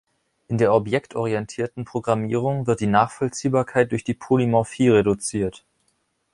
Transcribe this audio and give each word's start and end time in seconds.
In 0.47 0.57
der 0.57 0.73
objektorientierten 0.73 1.85
Programmierung 1.85 2.65
wird 2.65 2.79
die 2.79 2.87
Nachvollziehbarkeit 2.87 3.91
durch 3.91 4.03
die 4.03 4.15
Polymorphie 4.15 4.89
reduziert. 4.89 5.63